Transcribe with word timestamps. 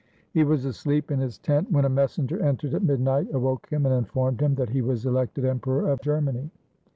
He 0.33 0.43
was 0.43 0.65
asleep 0.65 1.11
in 1.11 1.19
his 1.19 1.37
tent 1.37 1.71
when 1.71 1.85
a 1.85 1.89
messenger 1.89 2.39
entered 2.39 2.73
at 2.73 2.81
midnight, 2.81 3.27
awoke 3.35 3.69
him, 3.69 3.85
and 3.85 3.93
informed 3.93 4.41
him 4.41 4.55
that 4.55 4.69
he 4.71 4.81
was 4.81 5.05
elected 5.05 5.45
Emperor 5.45 5.87
of 5.91 6.01
Germany. 6.01 6.49